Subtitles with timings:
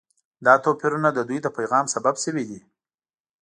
[0.45, 2.59] دا توپیرونه د دوی د پیغام سبب شوي دي.